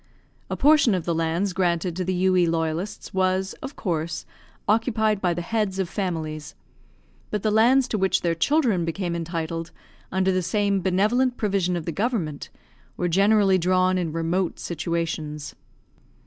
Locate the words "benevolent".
10.81-11.37